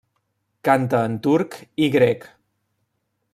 Canta 0.69 1.01
en 1.09 1.17
turc 1.27 1.59
i 1.89 1.91
grec. 1.97 2.27